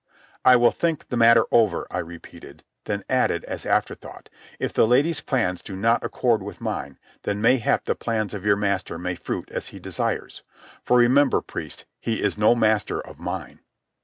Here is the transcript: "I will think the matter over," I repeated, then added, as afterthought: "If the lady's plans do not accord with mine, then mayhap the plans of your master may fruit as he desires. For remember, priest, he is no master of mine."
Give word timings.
"I 0.43 0.55
will 0.55 0.71
think 0.71 1.09
the 1.09 1.15
matter 1.15 1.43
over," 1.51 1.85
I 1.91 1.99
repeated, 1.99 2.63
then 2.85 3.03
added, 3.07 3.43
as 3.43 3.67
afterthought: 3.67 4.29
"If 4.57 4.73
the 4.73 4.87
lady's 4.87 5.21
plans 5.21 5.61
do 5.61 5.75
not 5.75 6.03
accord 6.03 6.41
with 6.41 6.59
mine, 6.59 6.97
then 7.21 7.39
mayhap 7.39 7.85
the 7.85 7.93
plans 7.93 8.33
of 8.33 8.43
your 8.43 8.55
master 8.57 8.97
may 8.97 9.13
fruit 9.13 9.51
as 9.51 9.67
he 9.67 9.77
desires. 9.79 10.41
For 10.81 10.97
remember, 10.97 11.39
priest, 11.39 11.85
he 11.99 12.23
is 12.23 12.35
no 12.35 12.55
master 12.55 12.99
of 12.99 13.19
mine." 13.19 13.59